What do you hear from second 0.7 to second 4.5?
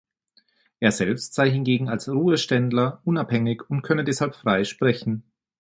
Er selbst sei hingegen als Ruheständler unabhängig und könne deshalb